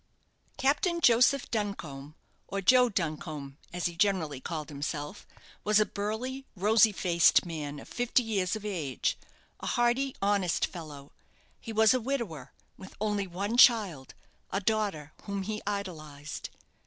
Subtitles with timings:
[0.57, 2.15] Captain Joseph Duncombe,
[2.47, 5.27] or Joe Duncombe, as he generally called himself,
[5.63, 9.15] was a burly, rosy faced man of fifty years of age;
[9.59, 11.11] a hearty, honest fellow.
[11.59, 14.15] He was a widower, with only one child,
[14.51, 16.49] a daughter, whom he idolized.